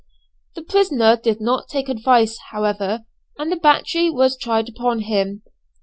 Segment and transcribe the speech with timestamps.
[0.55, 3.05] The prisoner did not take advice, however,
[3.37, 5.43] and the battery was tried upon him.